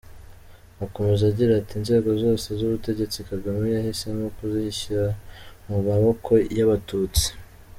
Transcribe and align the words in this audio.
Akomeza 0.85 1.23
agira 1.31 1.51
ati 1.55 1.73
“inzego 1.79 2.09
zose 2.23 2.47
z’ubutegetsi 2.57 3.17
Kagame 3.29 3.63
yahisemo 3.75 4.25
kuzishyira 4.37 5.05
mu 5.67 5.77
maboko 5.87 6.31
y’Abatutsi.” 6.57 7.27